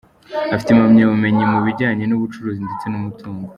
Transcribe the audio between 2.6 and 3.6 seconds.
ndetse n’ umutungo.